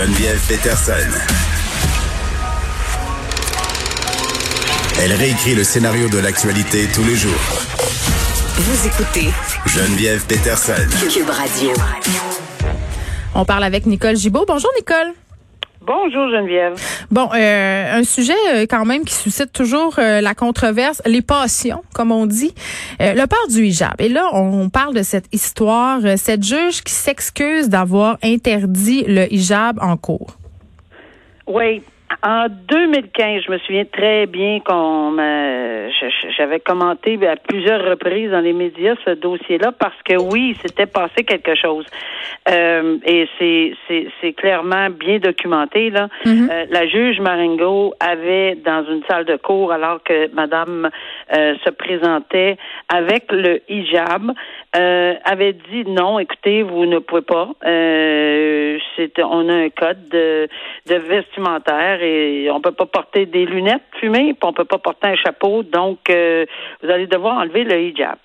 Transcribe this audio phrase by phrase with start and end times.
[0.00, 0.92] Geneviève Peterson.
[4.98, 7.34] Elle réécrit le scénario de l'actualité tous les jours.
[8.56, 9.28] Vous écoutez
[9.66, 10.72] Geneviève Peterson.
[11.12, 11.72] Cube Radio.
[13.34, 14.46] On parle avec Nicole Gibaud.
[14.48, 15.12] Bonjour Nicole.
[15.92, 16.74] Bonjour Geneviève.
[17.10, 21.82] Bon, euh, un sujet euh, quand même qui suscite toujours euh, la controverse, les passions,
[21.92, 22.54] comme on dit,
[23.00, 23.94] le port du hijab.
[23.98, 29.80] Et là, on, parle de cette histoire, cette juge qui s'excuse d'avoir interdit le hijab
[29.82, 30.36] en cours.
[31.48, 31.82] Oui,
[32.22, 35.16] en 2015, je me souviens très bien qu'on
[36.36, 41.24] j'avais commenté à plusieurs reprises dans les médias ce dossier-là parce que oui, s'était passé
[41.24, 41.84] quelque chose.
[42.48, 45.90] Euh, et c'est, c'est, c'est clairement bien documenté.
[45.90, 46.08] Là.
[46.24, 46.50] Mm-hmm.
[46.50, 50.88] Euh, la juge Marengo avait dans une salle de cours, alors que Madame
[51.32, 52.56] euh, se présentait
[52.88, 54.32] avec le hijab,
[54.76, 57.48] euh, avait dit non, écoutez, vous ne pouvez pas.
[57.64, 58.78] Euh,
[59.18, 60.48] on a un code de,
[60.86, 65.08] de vestimentaire et on peut pas porter des lunettes fumées, puis on peut pas porter
[65.08, 66.46] un chapeau, donc euh,
[66.82, 68.16] vous allez devoir enlever le hijab.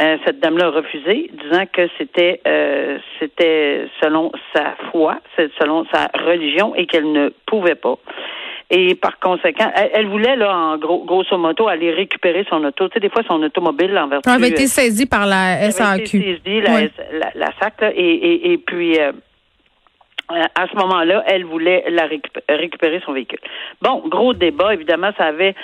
[0.00, 5.18] Euh, cette dame-là a refusé, disant que c'était euh, c'était selon sa foi,
[5.60, 7.98] selon sa religion et qu'elle ne pouvait pas.
[8.70, 12.88] Et par conséquent, elle, voulait, là, en gros, grosso modo, aller récupérer son auto.
[12.88, 14.28] Tu sais, des fois, son automobile, en vertu...
[14.28, 15.82] Elle avait été saisie par la SAQ.
[15.82, 16.60] Elle avait été saisie,
[17.12, 18.98] la, la, SAC, et, et, et puis...
[18.98, 19.12] Euh,
[20.54, 22.06] à ce moment-là, elle voulait la
[22.48, 23.40] récupérer son véhicule.
[23.82, 25.54] Bon, gros débat, évidemment, ça avait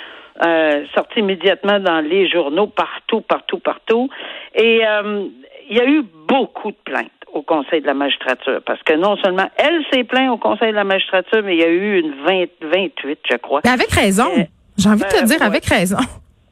[0.45, 4.09] euh, sorti immédiatement dans les journaux, partout, partout, partout.
[4.55, 5.25] Et euh,
[5.69, 7.09] il y a eu beaucoup de plaintes
[7.49, 10.83] Conseil de la magistrature, parce que non seulement elle s'est plainte au Conseil de la
[10.83, 13.61] magistrature, mais il y a eu une 20, 28, je crois.
[13.63, 14.29] Mais avec raison.
[14.77, 15.97] J'ai envie de te dire, avec raison.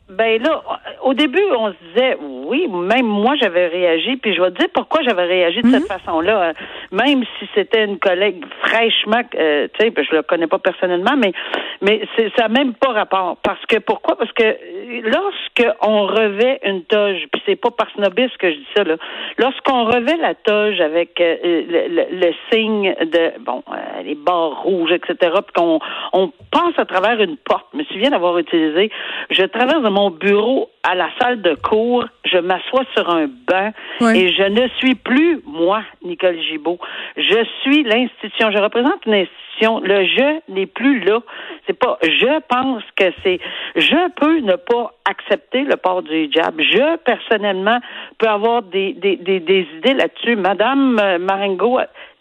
[0.09, 0.63] Ben là,
[1.03, 4.69] au début, on se disait oui, même moi j'avais réagi, puis je vais te dire
[4.73, 5.99] pourquoi j'avais réagi de cette mhm.
[5.99, 6.53] façon-là,
[6.93, 11.17] même si c'était une collègue fraîchement, euh, tu sais, ben, je le connais pas personnellement,
[11.17, 11.33] mais
[11.81, 13.35] mais c'est ça n'a même pas rapport.
[13.43, 14.17] Parce que pourquoi?
[14.17, 14.55] Parce que
[15.03, 18.95] lorsque on revêt une toge, puis c'est pas par snobisme que je dis ça là,
[19.37, 25.15] lorsqu'on revêt la toge avec euh, le, signe de bon euh, les barres rouges, etc.,
[25.21, 25.79] puis qu'on
[26.13, 27.67] on passe à travers une porte.
[27.73, 28.91] Je me souviens d'avoir utilisé,
[29.29, 33.71] je traverse mon bureau à la salle de cours, je m'assois sur un banc
[34.13, 36.79] et je ne suis plus moi, Nicole Gibault.
[37.17, 38.51] Je suis l'institution.
[38.51, 39.79] Je représente une institution.
[39.79, 41.19] Le je n'est plus là.
[41.65, 43.39] C'est pas je pense que c'est
[43.75, 46.55] je peux ne pas accepter le port du hijab.
[46.59, 47.79] Je personnellement
[48.17, 50.35] peux avoir des, des, des, des idées là-dessus.
[50.35, 51.79] Madame euh, Marengo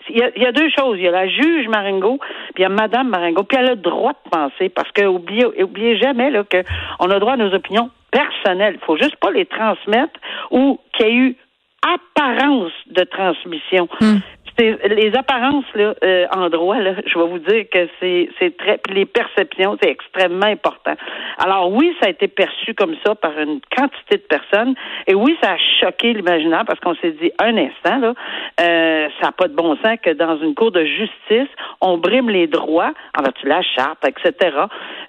[0.08, 0.98] il y, a, deux choses.
[0.98, 2.18] Il y a la juge Marengo,
[2.54, 5.04] puis il y a Madame Marengo, puis elle a le droit de penser, parce que
[5.04, 8.78] oubliez, oubliez jamais là, qu'on a droit à nos opinions personnelles.
[8.80, 10.18] Il faut juste pas les transmettre
[10.50, 11.36] ou qu'il y ait eu
[11.82, 13.88] apparence de transmission.
[14.00, 14.18] Hmm
[14.58, 18.80] les apparences là, euh, en droit, là, je vais vous dire que c'est c'est très
[18.90, 20.94] les perceptions, c'est extrêmement important.
[21.38, 24.74] Alors oui, ça a été perçu comme ça par une quantité de personnes,
[25.06, 28.14] et oui, ça a choqué l'imaginaire parce qu'on s'est dit un instant là,
[28.60, 31.50] euh, ça n'a pas de bon sens que dans une cour de justice,
[31.80, 34.56] on brime les droits en vertu de la charte, etc.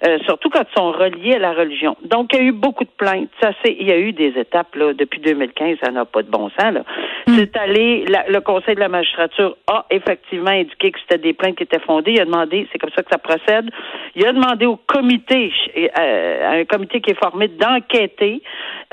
[0.06, 1.96] Euh, surtout quand ils sont reliés à la religion.
[2.04, 3.30] Donc il y a eu beaucoup de plaintes.
[3.40, 6.30] Ça c'est, il y a eu des étapes là depuis 2015, ça n'a pas de
[6.30, 6.82] bon sens là.
[7.26, 7.34] Mm.
[7.38, 11.62] C'est allé le Conseil de la magistrature a effectivement indiqué que c'était des plaintes qui
[11.62, 12.12] étaient fondées.
[12.12, 13.70] Il a demandé, c'est comme ça que ça procède,
[14.14, 18.42] il a demandé au comité, euh, un comité qui est formé d'enquêter,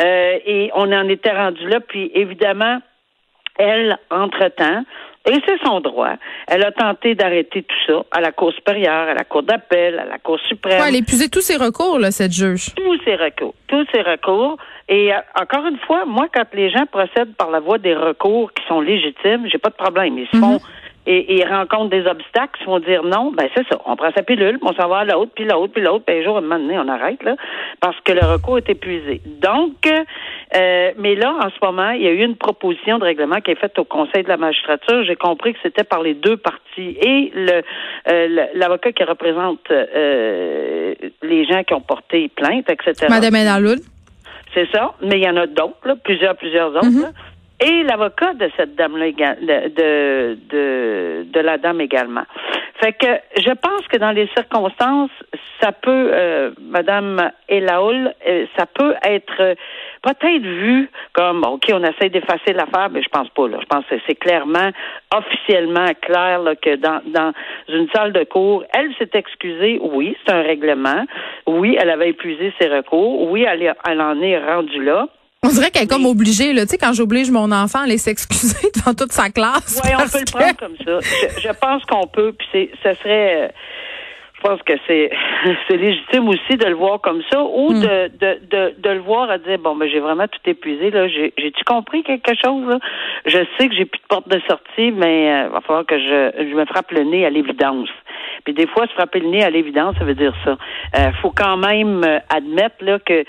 [0.01, 1.79] euh, et on en était rendu là.
[1.79, 2.79] Puis évidemment,
[3.57, 4.83] elle, entre-temps,
[5.25, 6.13] et c'est son droit.
[6.47, 10.05] Elle a tenté d'arrêter tout ça à la Cour supérieure, à la Cour d'appel, à
[10.05, 10.81] la Cour suprême.
[10.87, 12.73] elle a épuisé tous ses recours, là, cette juge.
[12.75, 13.53] Tous ses recours.
[13.67, 14.57] Tous ses recours.
[14.87, 18.53] Et euh, encore une fois, moi, quand les gens procèdent par la voie des recours
[18.53, 20.17] qui sont légitimes, j'ai pas de problème.
[20.17, 20.59] Ils se font mhm
[21.07, 23.79] et, ils rencontrent des obstacles, ils vont dire non, ben c'est ça.
[23.85, 26.23] On prend sa pilule, on s'en va à l'autre, puis l'autre, puis l'autre, puis un
[26.23, 27.35] jour, à un moment donné, on arrête, là,
[27.79, 29.21] parce que le recours est épuisé.
[29.25, 29.87] Donc,
[30.55, 33.51] euh, mais là, en ce moment, il y a eu une proposition de règlement qui
[33.51, 35.03] est faite au Conseil de la magistrature.
[35.03, 37.61] J'ai compris que c'était par les deux parties et le
[38.07, 40.93] euh, l'avocat qui représente euh,
[41.23, 43.07] les gens qui ont porté plainte, etc.
[43.09, 43.79] Madame Enaloul.
[44.53, 46.85] C'est ça, mais il y en a d'autres, plusieurs, plusieurs autres.
[46.85, 47.13] Mm-hmm.
[47.59, 52.23] Et l'avocat de cette dame-là, de, de, de, la dame également.
[52.81, 53.07] Fait que
[53.37, 55.11] je pense que dans les circonstances,
[55.61, 59.55] ça peut, euh, Madame Elaoul, euh, ça peut être euh,
[60.01, 63.47] peut-être vu comme, OK, on essaie d'effacer l'affaire, mais je pense pas.
[63.47, 63.59] Là.
[63.61, 64.71] Je pense que c'est clairement,
[65.15, 67.31] officiellement clair là, que dans, dans
[67.69, 69.79] une salle de cours, elle s'est excusée.
[69.81, 71.05] Oui, c'est un règlement.
[71.47, 73.31] Oui, elle avait épuisé ses recours.
[73.31, 75.07] Oui, elle, elle en est rendue là.
[75.45, 76.63] On dirait qu'elle est comme obligée, là.
[76.63, 79.81] Tu sais, quand j'oblige mon enfant à aller s'excuser devant toute sa classe.
[79.83, 80.99] Oui, on peut le prendre comme ça.
[81.39, 83.53] Je, pense qu'on peut, puis c'est, ce serait,
[84.35, 85.11] je pense que c'est,
[85.67, 87.79] c'est légitime aussi de le voir comme ça, ou hmm.
[87.79, 91.07] de, de, de, de, le voir à dire, bon, ben, j'ai vraiment tout épuisé, là.
[91.07, 92.79] J'ai, j'ai-tu compris quelque chose, là?
[93.25, 95.99] Je sais que j'ai plus de porte de sortie, mais il euh, va falloir que
[95.99, 97.89] je, je me frappe le nez à l'évidence.
[98.43, 100.57] Puis des fois, se frapper le nez à l'évidence, ça veut dire ça.
[100.97, 103.23] Euh, faut quand même euh, admettre, là, que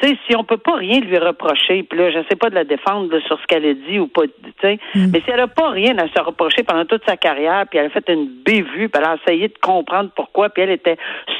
[0.00, 2.54] tu sais, si on peut pas rien lui reprocher, puis là, je sais pas de
[2.54, 5.10] la défendre sur ce qu'elle a dit ou pas, tu sais, mm.
[5.12, 7.86] mais si elle a pas rien à se reprocher pendant toute sa carrière, puis elle
[7.86, 10.96] a fait une bévue, puis elle a essayé de comprendre pourquoi, puis elle était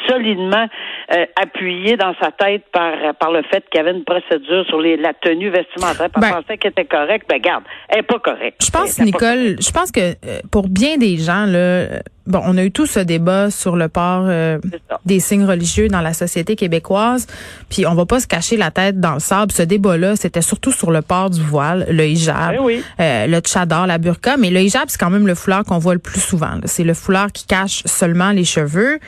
[0.08, 0.66] solidement
[1.14, 4.80] euh, appuyée dans sa tête par par le fait qu'il y avait une procédure sur
[4.80, 8.02] les, la tenue vestimentaire, puis elle ben pensait qu'elle était correcte, ben garde, elle est
[8.02, 8.64] pas correcte.
[8.64, 12.64] Je pense, Nicole, je pense que euh, pour bien des gens, là, Bon, on a
[12.64, 14.58] eu tout ce débat sur le port euh,
[15.06, 17.26] des signes religieux dans la société québécoise,
[17.68, 19.52] puis on va pas se cacher la tête dans le sable.
[19.52, 23.86] Ce débat-là, c'était surtout sur le port du voile, le hijab, eh euh, le tchadar,
[23.86, 26.60] la burqa, mais le hijab, c'est quand même le foulard qu'on voit le plus souvent.
[26.66, 28.98] C'est le foulard qui cache seulement les cheveux.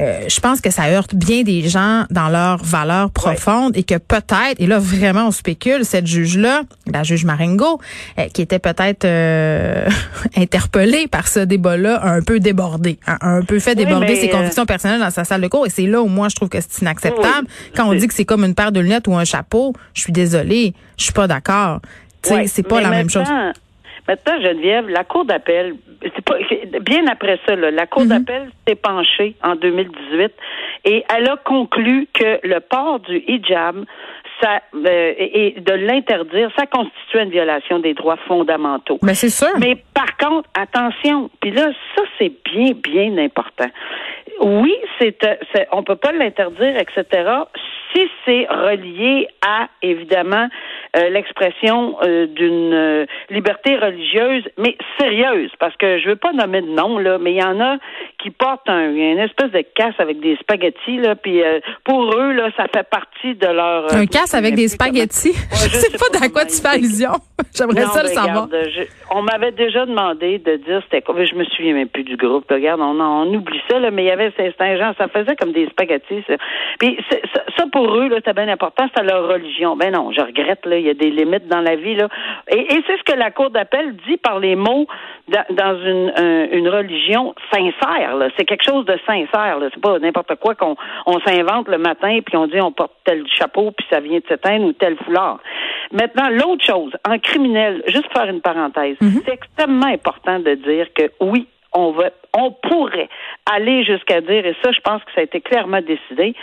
[0.00, 3.96] Euh, je pense que ça heurte bien des gens dans leurs valeurs profondes et que
[3.96, 7.80] peut-être, et là vraiment on spécule, cette juge-là, la juge Marengo,
[8.18, 9.88] euh, qui était peut-être euh,
[10.36, 15.00] interpellée par ce débat-là, un peu débordé, hein, un peu fait déborder ses convictions personnelles
[15.00, 15.66] dans sa salle de cours.
[15.66, 17.46] Et c'est là où moi je trouve que c'est inacceptable.
[17.76, 20.12] Quand on dit que c'est comme une paire de lunettes ou un chapeau, je suis
[20.12, 21.80] désolée, je suis pas d'accord.
[22.22, 23.28] c'est pas la même chose.
[24.10, 26.34] Maintenant, Geneviève, la Cour d'appel, c'est pas
[26.80, 28.08] bien après ça, la Cour mhm.
[28.08, 30.32] d'appel s'est penchée en 2018
[30.84, 33.84] et elle a conclu que le port du hijab
[34.40, 38.98] ça, euh, et de l'interdire, ça constitue une violation des droits fondamentaux.
[39.02, 39.46] Mais c'est sûr.
[39.60, 43.68] Mais par contre, attention, puis là, ça c'est bien, bien important.
[44.40, 45.36] Oui, c'est, euh,
[45.70, 47.30] on peut pas l'interdire, etc.
[47.92, 50.48] Si c'est relié à évidemment
[51.10, 56.68] l'expression euh, d'une euh, liberté religieuse, mais sérieuse, parce que je veux pas nommer de
[56.68, 57.76] nom là, mais il y en a
[58.22, 61.42] qui portent un, une espèce de casse avec des spaghettis là, puis
[61.84, 65.32] pour eux là, ça fait partie de leur un casse avec des spaghettis?
[65.32, 67.12] je sais pas dans quoi tu fais allusion.
[67.56, 68.48] J'aimerais ça le savoir.
[69.10, 72.44] on m'avait déjà demandé de dire c'était quoi, je me souviens même plus du groupe.
[72.50, 75.52] Regarde, on, on oublie ça là, mais il y avait certains gens, ça faisait comme
[75.52, 76.22] des spaghettis.
[76.26, 76.34] Ça.
[76.78, 77.16] Puis ça,
[77.56, 79.76] ça, pour eux là, c'était bien important, c'était leur religion.
[79.76, 81.94] Ben non, je regrette là il y a des limites dans la vie.
[81.94, 82.08] Là.
[82.48, 84.86] Et, c'est ce que la Cour d'appel dit par les mots
[85.28, 86.12] dans une,
[86.52, 88.16] une religion sincère.
[88.36, 89.58] C'est quelque chose de sincère.
[89.72, 93.24] C'est pas n'importe quoi qu'on on s'invente le matin puis on dit on porte tel
[93.28, 95.38] chapeau puis ça vient de s'éteindre ou tel foulard.
[95.92, 99.22] Maintenant, l'autre chose, en criminel, juste faire une parenthèse, mm-hmm.
[99.24, 103.08] c'est extrêmement important de dire que oui, on va, on pourrait
[103.50, 106.34] aller jusqu'à dire, et ça, je pense que ça a été clairement décidé,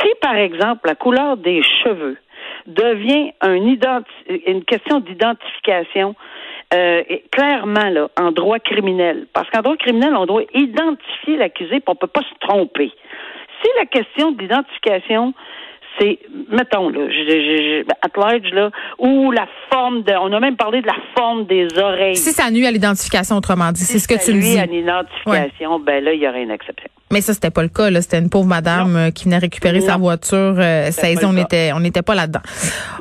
[0.00, 2.18] si par exemple la couleur des cheveux
[2.66, 6.14] devient un une question d'identification
[6.72, 7.02] euh,
[7.32, 9.26] clairement là, en droit criminel.
[9.32, 12.92] Parce qu'en droit criminel, on doit identifier l'accusé, puis on ne peut pas se tromper.
[13.62, 15.34] Si la question d'identification
[15.98, 16.18] c'est,
[16.50, 20.86] mettons, là, je, at large, là, ou la forme de, on a même parlé de
[20.86, 22.16] la forme des oreilles.
[22.16, 24.46] Si ça nuit à l'identification, autrement dit, c'est ce que tu me dis.
[24.46, 26.90] Si ça nuit à l'identification, ben là, il y aurait une exception.
[27.12, 27.90] Mais ça, c'était pas le cas.
[27.90, 28.02] Là.
[28.02, 30.54] C'était une pauvre madame euh, qui venait récupérer sa voiture.
[30.58, 30.90] Euh,
[31.24, 32.40] on n'était on n'était pas là-dedans.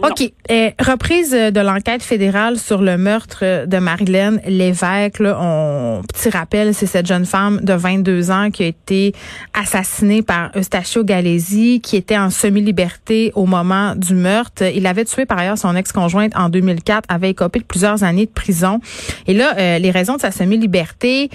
[0.01, 0.31] OK.
[0.49, 5.19] Euh, reprise de l'enquête fédérale sur le meurtre de Marilyn Lévesque.
[5.19, 9.13] Là, on, petit rappel, c'est cette jeune femme de 22 ans qui a été
[9.53, 14.63] assassinée par Eustachio Galési, qui était en semi-liberté au moment du meurtre.
[14.73, 18.31] Il avait tué par ailleurs son ex-conjointe en 2004, avait écopé de plusieurs années de
[18.31, 18.79] prison.
[19.27, 21.29] Et là, les raisons de sa semi-liberté,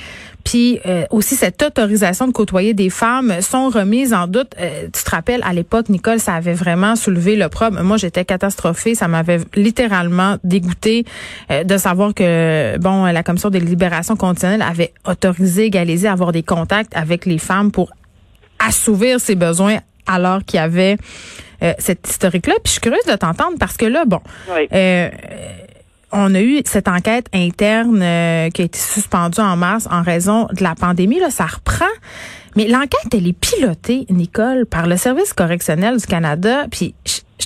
[0.44, 4.52] puis euh, aussi cette autorisation de côtoyer des femmes sont remises en doute.
[4.58, 7.84] Euh, tu te rappelles à l'époque, Nicole, ça avait vraiment soulevé le problème.
[7.84, 11.04] Moi, j'étais catastrophée, ça m'avait littéralement dégoûté
[11.50, 16.32] euh, de savoir que bon, la commission des libérations conditionnelles avait autorisé Galésie à avoir
[16.32, 17.90] des contacts avec les femmes pour
[18.58, 20.96] assouvir ses besoins alors qu'il y avait
[21.78, 22.54] cette historique-là.
[22.62, 24.20] Puis je suis curieuse de t'entendre parce que là, bon,
[24.54, 24.68] oui
[26.14, 30.46] on a eu cette enquête interne euh, qui a été suspendue en mars en raison
[30.52, 31.18] de la pandémie.
[31.18, 31.84] Là, ça reprend.
[32.56, 36.66] Mais l'enquête, elle est pilotée, Nicole, par le Service correctionnel du Canada.
[36.70, 36.94] Puis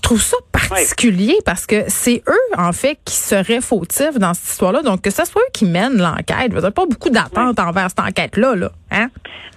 [0.09, 4.81] trouve ça particulier parce que c'est eux, en fait, qui seraient fautifs dans cette histoire-là.
[4.81, 6.51] Donc, que ce soit eux qui mènent l'enquête.
[6.51, 8.71] Vous n'avez pas beaucoup d'attente envers cette enquête-là, là.
[8.91, 9.09] Hein?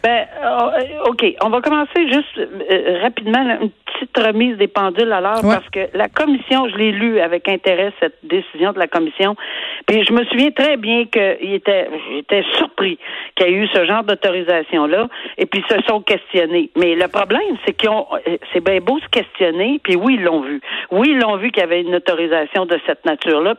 [0.03, 1.23] Ben, euh, OK.
[1.41, 5.87] On va commencer juste euh, rapidement, une petite remise des pendules à l'heure, parce que
[5.93, 9.35] la commission, je l'ai lu avec intérêt, cette décision de la commission.
[9.85, 12.97] Puis je me souviens très bien qu'il était, j'étais surpris
[13.35, 16.71] qu'il y ait eu ce genre d'autorisation-là, et puis ils se sont questionnés.
[16.75, 20.23] Mais le problème, c'est qu'ils ont, euh, c'est bien beau se questionner, puis oui, ils
[20.23, 20.61] l'ont vu.
[20.91, 23.55] Oui, ils l'ont vu qu'il y avait une autorisation de cette nature-là.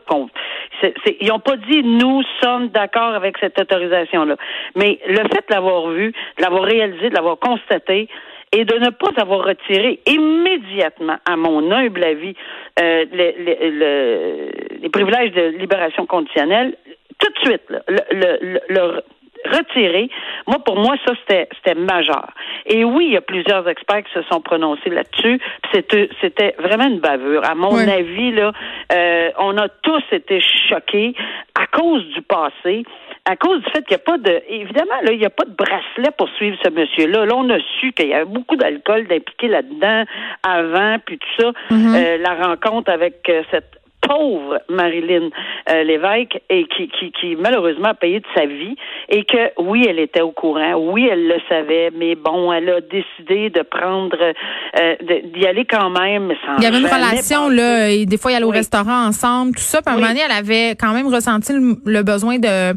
[1.19, 4.35] ils n'ont pas dit nous sommes d'accord avec cette autorisation-là.
[4.75, 8.07] Mais le fait de l'avoir vu, de l'avoir réalisé, de l'avoir constaté,
[8.53, 12.35] et de ne pas avoir retiré immédiatement, à mon humble avis,
[12.79, 16.75] euh, les, privilèges de libération conditionnelle,
[17.17, 19.01] tout de suite, le, le,
[19.45, 20.09] retirer.
[20.47, 22.29] Moi, pour moi, ça, c'était, c'était majeur.
[22.65, 25.39] Et oui, il y a plusieurs experts qui se sont prononcés là-dessus.
[25.73, 27.43] C'était, c'était vraiment une bavure.
[27.45, 28.51] À mon avis, là,
[28.91, 31.13] euh, on a tous été choqués
[31.55, 32.83] à cause du passé
[33.25, 35.45] à cause du fait qu'il n'y a pas de, évidemment, là, il n'y a pas
[35.45, 37.25] de bracelet pour suivre ce monsieur-là.
[37.25, 40.03] Là, on a su qu'il y avait beaucoup d'alcool d'impliqué là-dedans
[40.43, 41.51] avant, puis tout ça.
[41.71, 41.95] Mm-hmm.
[41.95, 45.29] Euh, la rencontre avec euh, cette pauvre Marilyn
[45.69, 48.75] euh, Lévesque et qui, qui, qui malheureusement a payé de sa vie
[49.09, 52.81] et que oui, elle était au courant, oui, elle le savait, mais bon, elle a
[52.81, 54.95] décidé de prendre euh,
[55.35, 58.35] d'y aller quand même sans Il y avait une relation là, et des fois il
[58.35, 61.07] allait au restaurant ensemble, tout ça, puis à un moment donné, elle avait quand même
[61.07, 62.73] ressenti le, besoin de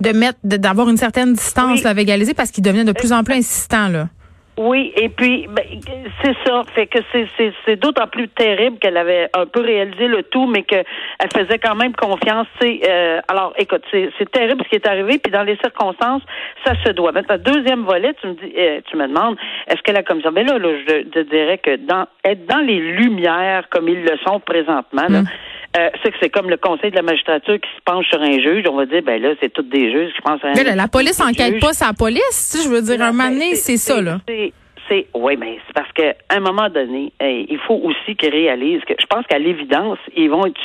[0.00, 3.34] de mettre d'avoir une certaine distance avec Alizé parce qu'il devenait de plus en plus
[3.34, 4.06] insistant là.
[4.62, 5.64] Oui, et puis ben,
[6.22, 6.98] c'est ça, fait que
[7.64, 10.84] c'est d'autant plus terrible qu'elle avait un peu réalisé le tout, mais qu'elle
[11.34, 12.46] faisait quand même confiance.
[12.62, 16.20] Euh, alors, écoute, c'est terrible ce qui est arrivé, puis dans les circonstances,
[16.62, 17.12] ça se doit.
[17.12, 20.44] Maintenant, deuxième volet, tu me dis, euh, tu me demandes, est-ce que la commission, mais
[20.44, 24.40] là, là je, te dirais que dans être dans les lumières comme ils le sont
[24.40, 25.28] présentement, là, mm.
[25.78, 28.40] Euh, c'est que c'est comme le conseil de la magistrature qui se penche sur un
[28.40, 28.64] juge.
[28.68, 30.88] On va dire, ben là, c'est tous des juges qui pensent à un Mais la
[30.88, 32.60] police enquête pas sa police.
[32.64, 34.18] Je veux dire, un moment donné, c'est ça, là
[35.14, 39.06] oui, mais c'est parce qu'à un moment donné, il faut aussi qu'ils réalisent que je
[39.06, 40.60] pense qu'à l'évidence, ils vont être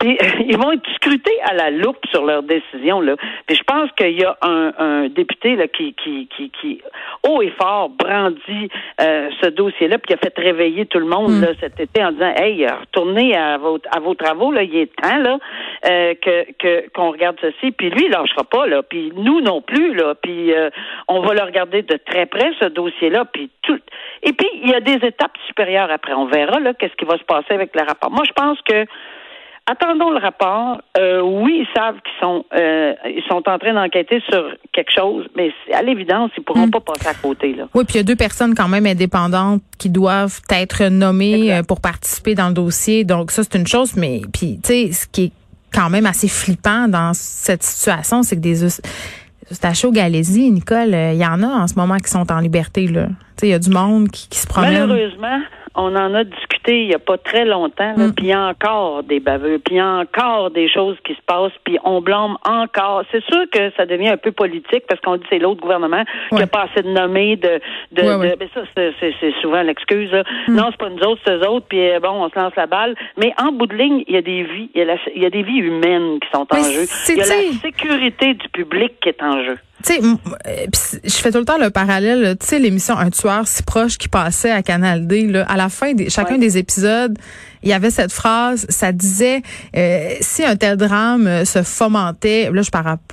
[0.04, 3.16] ils vont être scrutés à la loupe sur leurs décisions là.
[3.46, 6.80] Puis je pense qu'il y a un, député là qui, qui, qui, qui
[7.26, 8.68] haut et fort brandit
[9.00, 11.42] euh, ce dossier-là, puis qui a fait réveiller tout le monde hmm.
[11.42, 14.94] là, cet été en disant Hey, retournez à vos à vos travaux, là, il est
[14.96, 15.38] temps là
[15.86, 17.72] euh, que, que qu'on regarde ceci.
[17.72, 20.70] Puis lui, il lâchera pas, là, puis nous non plus, là, puis euh,
[21.08, 23.47] on va le regarder de très près, ce dossier-là, puis
[24.22, 26.14] et puis, il y a des étapes supérieures après.
[26.14, 28.10] On verra là qu'est-ce qui va se passer avec le rapport.
[28.10, 28.86] Moi, je pense que
[29.68, 30.80] attendons le rapport.
[30.96, 35.26] Euh, oui, ils savent qu'ils sont euh, ils sont en train d'enquêter sur quelque chose,
[35.36, 36.70] mais à l'évidence, ils pourront hmm.
[36.70, 37.68] pas passer à côté là.
[37.74, 41.62] Oui, puis il y a deux personnes quand même indépendantes qui doivent être nommées euh,
[41.62, 43.04] pour participer dans le dossier.
[43.04, 45.32] Donc ça, c'est une chose, mais puis tu sais, ce qui est
[45.72, 48.64] quand même assez flippant dans cette situation, c'est que des
[49.50, 53.08] Eustachio Galésie, Nicole, il y en a en ce moment qui sont en liberté là.
[53.42, 54.86] Il y a du monde qui, qui se promène.
[54.86, 55.40] Malheureusement,
[55.74, 58.12] on en a discuté il n'y a pas très longtemps, mm.
[58.14, 61.14] puis il y a encore des baveux, puis il y a encore des choses qui
[61.14, 63.02] se passent, puis on blâme encore.
[63.10, 66.36] C'est sûr que ça devient un peu politique parce qu'on dit c'est l'autre gouvernement qui
[66.36, 67.60] n'a pas assez de nommés de,
[67.92, 70.12] de, mais ça c'est souvent l'excuse.
[70.48, 70.54] Mm.
[70.54, 72.66] Non, c'est pas nous autres, c'est eux autres, puis euh, bon, on se lance la
[72.66, 72.94] balle.
[73.16, 74.82] Mais en bout de ligne, il y a des vies, il
[75.16, 76.86] y a, des vies humaines qui sont en jeu.
[77.08, 79.58] Il y a la sécurité du public qui est en jeu.
[79.84, 80.66] Tu sais, euh,
[81.04, 82.36] je fais tout le temps le parallèle.
[82.38, 85.26] Tu sais, l'émission Un tueur si proche qui passait à Canal D.
[85.26, 87.16] Là, à la fin de chacun des épisodes,
[87.62, 89.42] il y avait cette phrase, ça disait
[89.76, 92.70] euh, si un tel drame euh, se fomentait, là je,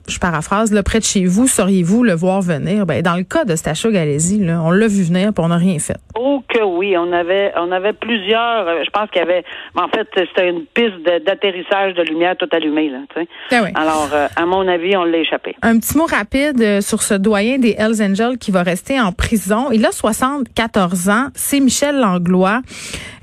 [0.07, 2.86] je paraphrase, là, près de chez vous, sauriez-vous le voir venir?
[2.86, 5.57] Ben dans le cas de Stacha Galési, là, on l'a vu venir, puis on n'a
[5.57, 5.98] rien fait.
[6.15, 8.67] Oh que oui, on avait on avait plusieurs.
[8.67, 9.43] Euh, je pense qu'il y avait,
[9.75, 13.00] en fait, c'était une piste d'atterrissage de, lumière tout allumée là.
[13.15, 13.27] Tu sais.
[13.51, 13.69] Ah oui.
[13.75, 15.55] Alors, à mon avis, on l'a échappé.
[15.62, 19.71] Un petit mot rapide sur ce doyen des Hells Angels qui va rester en prison.
[19.71, 21.27] Il a 74 ans.
[21.35, 22.62] C'est Michel Langlois,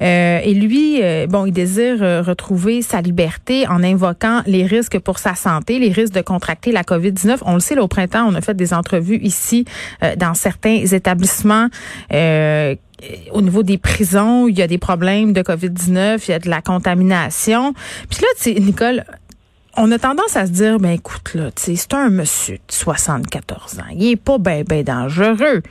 [0.00, 5.18] et lui euh, bon, il désire euh, retrouver sa liberté en invoquant les risques pour
[5.18, 7.38] sa santé, les risques de contracter la COVID-19.
[7.44, 9.64] On le sait, là, au printemps, on a fait des entrevues ici
[10.02, 11.68] euh, dans certains établissements.
[13.32, 16.48] au niveau des prisons, il y a des problèmes de COVID-19, il y a de
[16.48, 17.74] la contamination.
[18.08, 19.04] Puis là, tu sais, Nicole,
[19.76, 23.82] on a tendance à se dire, ben écoute, là, c'est un monsieur de 74 ans.
[23.94, 25.62] Il est pas ben, ben dangereux.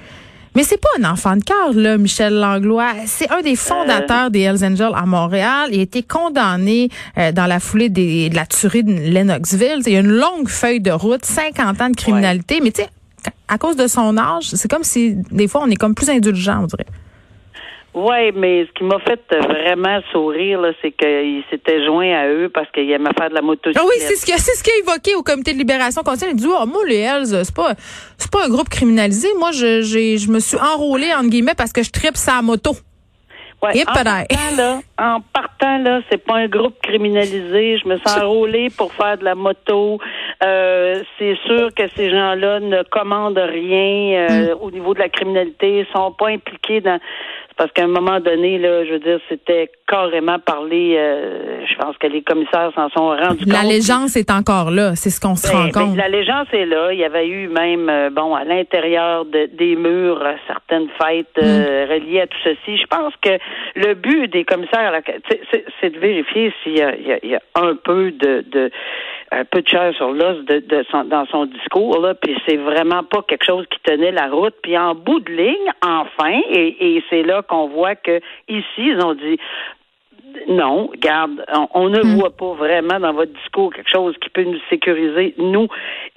[0.54, 2.92] Mais c'est pas un enfant de cœur, là, Michel Langlois.
[3.06, 5.70] C'est un des fondateurs des Hells Angels à Montréal.
[5.72, 9.82] Il a été condamné euh, dans la foulée des, de la tuerie de Lennoxville.
[9.86, 12.60] Il y a une longue feuille de route, 50 ans de criminalité.
[12.62, 12.90] Mais tu sais,
[13.48, 16.64] à cause de son âge, c'est comme si des fois on est comme plus indulgent,
[16.64, 16.88] on dirait.
[17.94, 22.50] Oui, mais ce qui m'a fait vraiment sourire, là, c'est qu'il s'était joint à eux
[22.50, 23.78] parce qu'il aimait faire de la motocyclette.
[23.80, 26.32] Ah oui, c'est ce qu'il c'est ce qu'il a évoqué au comité de libération continue.
[26.32, 27.74] Il dit, oh, moi, les Hells, c'est pas,
[28.18, 29.28] c'est pas un groupe criminalisé.
[29.38, 32.72] Moi, je, j'ai, je me suis enrôlé, entre guillemets, parce que je tripe sa moto.
[33.64, 34.26] Ouais, en partant,
[34.58, 37.78] là, en partant, là, c'est pas un groupe criminalisé.
[37.78, 40.00] Je me sens enrôlée pour faire de la moto.
[40.44, 45.80] Euh, c'est sûr que ces gens-là ne commandent rien euh, au niveau de la criminalité,
[45.80, 47.00] Ils sont pas impliqués dans.
[47.58, 50.96] Parce qu'à un moment donné, là, je veux dire, c'était carrément parlé.
[50.98, 53.54] euh, je pense que les commissaires s'en sont rendus compte.
[53.54, 54.96] L'allégeance est encore là.
[54.96, 55.98] C'est ce qu'on se Ben, rend ben, compte.
[55.98, 56.92] L'allégeance est là.
[56.92, 61.28] Il y avait eu même, euh, bon, à l'intérieur de- des murs, euh, certaines fêtes
[61.38, 61.92] euh, Mm.
[61.92, 62.78] reliées à tout ceci.
[62.78, 63.38] Je pense que
[63.76, 65.00] le but des commissaires,
[65.82, 66.82] c'est- de vérifier s'il y
[67.36, 68.72] a, un peu de,
[69.32, 70.64] un peu de chair sur l'os de,
[71.10, 72.14] dans son discours là.
[72.16, 74.56] Puis c'est vraiment pas quelque chose qui tenait la route.
[74.62, 79.00] Puis en bout de ligne, enfin, et, et c'est là qu'on voit que ici ils
[79.04, 79.38] ont dit
[80.50, 82.16] non, garde, on, on ne Hmm.
[82.18, 85.68] voit pas vraiment dans votre discours quelque chose qui peut nous sécuriser, nous,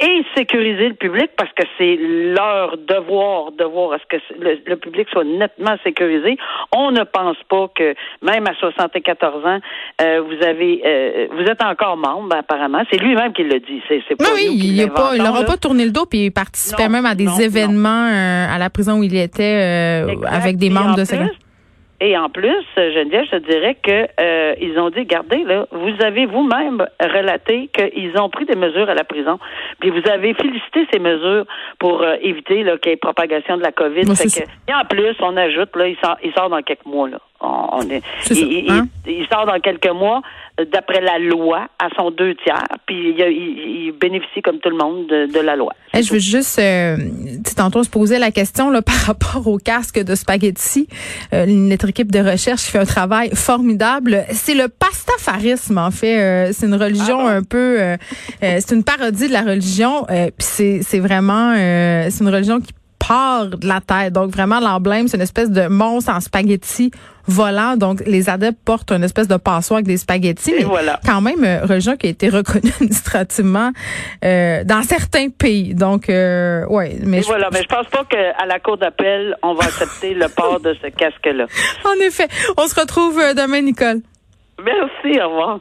[0.01, 4.59] et sécuriser le public, parce que c'est leur devoir de voir à ce que le,
[4.67, 6.37] le public soit nettement sécurisé.
[6.75, 9.59] On ne pense pas que, même à 74 ans,
[10.01, 12.83] euh, vous avez, euh, vous êtes encore membre, apparemment.
[12.91, 13.83] C'est lui-même qui le dit.
[13.89, 16.31] C'est, c'est pas Oui, oui, nous qui il n'aura pas tourné le dos puis il
[16.33, 17.39] participait Non, même à des non, non.
[17.39, 19.43] événements euh, à la prison où il était
[20.05, 21.17] euh, avec des membres de sa
[22.01, 25.95] Et en plus, Geneviève, je te dirais que euh, ils ont dit, regardez, là, vous
[26.05, 29.39] avez vous-même relaté qu'ils ont pris des mesures à la prison,
[29.81, 31.45] puis vous avez félicité ces mesures
[31.79, 34.03] pour euh, éviter qu'il y ait propagation de la COVID.
[34.17, 37.09] Fait que- et en plus, on ajoute, là, il sort, il sort dans quelques mois,
[37.09, 37.19] là.
[37.41, 38.87] On, on est, il, hein?
[39.07, 40.21] il- il sort dans quelques mois,
[40.73, 44.71] d'après la loi, à son deux tiers, puis il, a- il- il bénéficie comme tout
[44.71, 45.73] le monde de, de la loi.
[45.97, 46.97] Eh, je veux juste, euh,
[47.57, 50.87] tantôt on se posait la question là, par rapport au casque de spaghetti.
[51.33, 54.25] Euh, notre équipe de recherche fait un travail formidable.
[54.31, 56.21] C'est le pastafarisme en fait.
[56.21, 57.97] Euh, c'est une religion Ah un peu, euh,
[58.43, 60.07] euh, c'est une parodie de la religion.
[60.11, 62.73] Euh, Puis c'est c'est vraiment, euh, c'est une religion qui
[63.07, 64.13] part de la tête.
[64.13, 66.91] Donc vraiment l'emblème, c'est une espèce de monstre en spaghetti
[67.27, 67.77] volant.
[67.77, 70.53] Donc les adeptes portent une espèce de passoire avec des spaghettis.
[70.53, 71.01] Et mais voilà.
[71.07, 73.71] quand même euh, religion qui a été reconnue administrativement
[74.25, 75.75] euh, dans certains pays.
[75.75, 79.37] Donc, euh, ouais, mais Et je- voilà, mais je pense pas qu'à la cour d'appel,
[79.43, 81.47] on va accepter le port de ce casque-là.
[81.87, 84.01] en effet, on se retrouve euh, demain, Nicole.
[84.63, 85.61] Merci, au revoir.